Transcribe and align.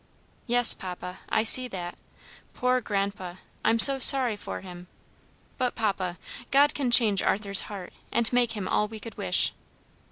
"Yes, 0.47 0.73
papa, 0.73 1.19
I 1.29 1.43
see 1.43 1.67
that. 1.67 1.95
Poor 2.55 2.81
grandpa, 2.81 3.35
I'm 3.63 3.77
so 3.77 3.99
sorry 3.99 4.35
for 4.35 4.61
him! 4.61 4.87
But, 5.59 5.75
papa, 5.75 6.17
God 6.49 6.73
can 6.73 6.89
change 6.89 7.21
Arthur's 7.21 7.61
heart, 7.69 7.93
and 8.11 8.33
make 8.33 8.53
him 8.53 8.67
all 8.67 8.87
we 8.87 8.99
could 8.99 9.13
wish." 9.15 9.53